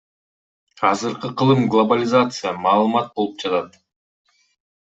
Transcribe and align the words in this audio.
Азыркы 0.89 1.29
кылым 1.41 1.61
глобализация, 1.71 2.51
маалымат 2.63 3.07
болуп 3.15 3.35
жатат. 3.45 3.71